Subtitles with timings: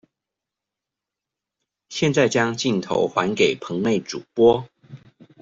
[1.89, 4.67] 現在將鏡頭還給棚內主播